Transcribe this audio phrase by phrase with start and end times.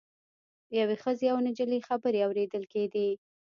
[0.79, 3.09] یوې ښځې او نجلۍ خبرې اوریدل کیدې.